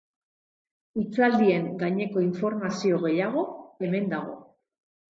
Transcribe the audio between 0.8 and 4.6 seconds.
Hitzaldien gaineko informazio gehaigo, hemen dago.